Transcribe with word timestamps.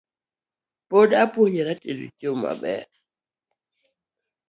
Pod 0.89 1.09
apuonjora 1.23 1.73
tedo 1.83 2.05
chiemo 2.17 2.35
maber 2.43 2.83